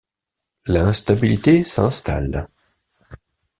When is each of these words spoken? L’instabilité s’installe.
L’instabilité 0.65 1.63
s’installe. 1.63 2.47